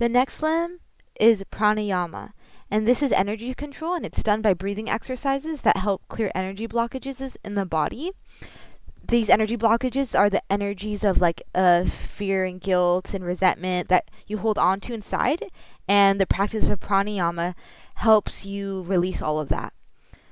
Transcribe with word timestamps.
The 0.00 0.08
next 0.08 0.42
limb 0.42 0.78
is 1.20 1.44
pranayama, 1.52 2.30
and 2.70 2.88
this 2.88 3.02
is 3.02 3.12
energy 3.12 3.52
control, 3.52 3.92
and 3.92 4.06
it's 4.06 4.22
done 4.22 4.40
by 4.40 4.54
breathing 4.54 4.88
exercises 4.88 5.60
that 5.60 5.76
help 5.76 6.08
clear 6.08 6.32
energy 6.34 6.66
blockages 6.66 7.36
in 7.44 7.52
the 7.52 7.66
body. 7.66 8.12
These 9.06 9.28
energy 9.28 9.58
blockages 9.58 10.18
are 10.18 10.30
the 10.30 10.40
energies 10.50 11.04
of 11.04 11.20
like 11.20 11.42
uh, 11.54 11.84
fear 11.84 12.46
and 12.46 12.62
guilt 12.62 13.12
and 13.12 13.22
resentment 13.22 13.90
that 13.90 14.10
you 14.26 14.38
hold 14.38 14.56
on 14.56 14.80
to 14.80 14.94
inside, 14.94 15.50
and 15.86 16.18
the 16.18 16.24
practice 16.24 16.70
of 16.70 16.80
pranayama 16.80 17.54
helps 17.96 18.46
you 18.46 18.80
release 18.80 19.20
all 19.20 19.38
of 19.38 19.50
that. 19.50 19.74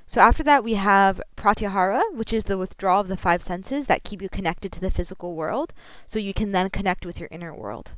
So 0.07 0.19
after 0.19 0.41
that, 0.41 0.63
we 0.63 0.73
have 0.73 1.21
pratyahara, 1.37 2.01
which 2.15 2.33
is 2.33 2.45
the 2.45 2.57
withdrawal 2.57 3.01
of 3.01 3.07
the 3.07 3.15
five 3.15 3.43
senses 3.43 3.85
that 3.85 4.03
keep 4.03 4.19
you 4.19 4.29
connected 4.29 4.71
to 4.71 4.81
the 4.81 4.89
physical 4.89 5.35
world, 5.35 5.75
so 6.07 6.17
you 6.17 6.33
can 6.33 6.53
then 6.53 6.71
connect 6.71 7.05
with 7.05 7.19
your 7.19 7.29
inner 7.31 7.53
world. 7.53 7.93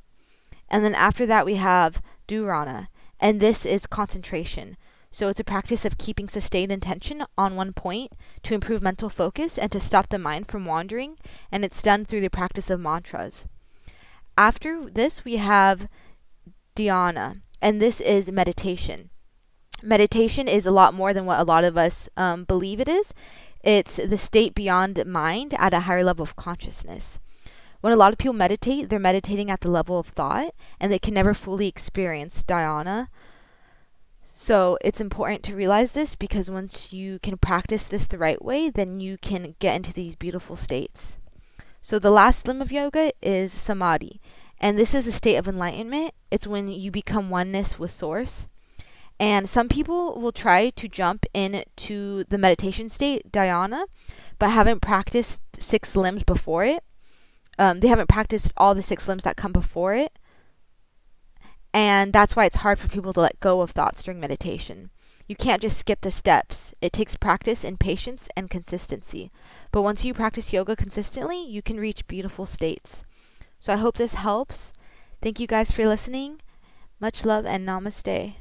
And 0.71 0.85
then 0.85 0.95
after 0.95 1.25
that, 1.25 1.45
we 1.45 1.55
have 1.55 2.01
dharana, 2.29 2.87
and 3.19 3.39
this 3.39 3.65
is 3.65 3.85
concentration. 3.85 4.77
So 5.11 5.27
it's 5.27 5.41
a 5.41 5.43
practice 5.43 5.83
of 5.83 5.97
keeping 5.97 6.29
sustained 6.29 6.71
attention 6.71 7.25
on 7.37 7.57
one 7.57 7.73
point 7.73 8.13
to 8.43 8.53
improve 8.53 8.81
mental 8.81 9.09
focus 9.09 9.57
and 9.57 9.69
to 9.73 9.81
stop 9.81 10.07
the 10.07 10.17
mind 10.17 10.47
from 10.47 10.63
wandering, 10.63 11.17
and 11.51 11.65
it's 11.65 11.81
done 11.81 12.05
through 12.05 12.21
the 12.21 12.29
practice 12.29 12.69
of 12.69 12.79
mantras. 12.79 13.49
After 14.37 14.89
this, 14.89 15.25
we 15.25 15.35
have 15.35 15.89
dhyana, 16.77 17.41
and 17.61 17.81
this 17.81 17.99
is 17.99 18.31
meditation. 18.31 19.09
Meditation 19.83 20.47
is 20.47 20.65
a 20.65 20.71
lot 20.71 20.93
more 20.93 21.13
than 21.13 21.25
what 21.25 21.41
a 21.41 21.43
lot 21.43 21.65
of 21.65 21.77
us 21.77 22.07
um, 22.15 22.45
believe 22.45 22.79
it 22.79 22.87
is. 22.87 23.13
It's 23.61 23.97
the 23.97 24.17
state 24.17 24.55
beyond 24.55 25.05
mind 25.05 25.53
at 25.57 25.73
a 25.73 25.81
higher 25.81 26.03
level 26.03 26.23
of 26.23 26.37
consciousness 26.37 27.19
when 27.81 27.91
a 27.91 27.97
lot 27.97 28.13
of 28.13 28.19
people 28.19 28.33
meditate, 28.33 28.89
they're 28.89 28.99
meditating 28.99 29.51
at 29.51 29.61
the 29.61 29.69
level 29.69 29.99
of 29.99 30.07
thought 30.07 30.53
and 30.79 30.91
they 30.91 30.99
can 30.99 31.13
never 31.13 31.33
fully 31.33 31.67
experience 31.67 32.43
dhyana. 32.43 33.07
So 34.21 34.77
it's 34.83 35.01
important 35.01 35.43
to 35.43 35.55
realize 35.55 35.91
this 35.91 36.15
because 36.15 36.49
once 36.49 36.93
you 36.93 37.19
can 37.19 37.37
practice 37.37 37.85
this 37.85 38.07
the 38.07 38.17
right 38.17 38.43
way, 38.43 38.69
then 38.69 38.99
you 38.99 39.17
can 39.17 39.55
get 39.59 39.75
into 39.75 39.93
these 39.93 40.15
beautiful 40.15 40.55
states. 40.55 41.17
So 41.81 41.99
the 41.99 42.11
last 42.11 42.47
limb 42.47 42.61
of 42.61 42.71
yoga 42.71 43.11
is 43.21 43.51
samadhi. 43.51 44.21
And 44.59 44.77
this 44.77 44.93
is 44.93 45.07
a 45.07 45.11
state 45.11 45.37
of 45.37 45.47
enlightenment. 45.47 46.13
It's 46.29 46.47
when 46.47 46.67
you 46.67 46.91
become 46.91 47.31
oneness 47.31 47.79
with 47.79 47.91
source. 47.91 48.47
And 49.19 49.49
some 49.49 49.69
people 49.69 50.19
will 50.19 50.31
try 50.31 50.69
to 50.71 50.87
jump 50.87 51.25
into 51.33 52.23
the 52.25 52.37
meditation 52.37 52.89
state, 52.89 53.31
dhyana, 53.31 53.85
but 54.37 54.49
haven't 54.49 54.81
practiced 54.81 55.41
six 55.59 55.95
limbs 55.95 56.23
before 56.23 56.63
it 56.63 56.83
um, 57.57 57.79
they 57.79 57.87
haven't 57.87 58.09
practiced 58.09 58.53
all 58.57 58.75
the 58.75 58.81
six 58.81 59.07
limbs 59.07 59.23
that 59.23 59.37
come 59.37 59.51
before 59.51 59.93
it. 59.93 60.17
And 61.73 62.11
that's 62.11 62.35
why 62.35 62.45
it's 62.45 62.57
hard 62.57 62.79
for 62.79 62.89
people 62.89 63.13
to 63.13 63.21
let 63.21 63.39
go 63.39 63.61
of 63.61 63.71
thoughts 63.71 64.03
during 64.03 64.19
meditation. 64.19 64.89
You 65.27 65.35
can't 65.35 65.61
just 65.61 65.77
skip 65.77 66.01
the 66.01 66.11
steps. 66.11 66.73
It 66.81 66.91
takes 66.91 67.15
practice 67.15 67.63
and 67.63 67.79
patience 67.79 68.27
and 68.35 68.49
consistency. 68.49 69.31
But 69.71 69.83
once 69.83 70.03
you 70.03 70.13
practice 70.13 70.51
yoga 70.51 70.75
consistently, 70.75 71.41
you 71.41 71.61
can 71.61 71.79
reach 71.79 72.07
beautiful 72.07 72.45
states. 72.45 73.05
So 73.57 73.71
I 73.71 73.77
hope 73.77 73.95
this 73.95 74.15
helps. 74.15 74.73
Thank 75.21 75.39
you 75.39 75.47
guys 75.47 75.71
for 75.71 75.87
listening. 75.87 76.41
Much 76.99 77.23
love 77.23 77.45
and 77.45 77.65
namaste. 77.65 78.35